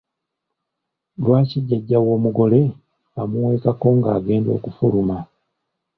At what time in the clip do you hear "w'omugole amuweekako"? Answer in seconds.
2.05-3.87